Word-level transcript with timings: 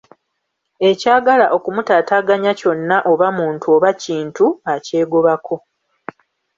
Ekyagala 0.89 1.45
okumutaataganya 1.57 2.51
kyonna 2.59 2.97
oba 3.11 3.27
muntu 3.37 3.65
oba 3.75 3.89
kintu, 4.03 4.45
akyegobako. 4.73 5.55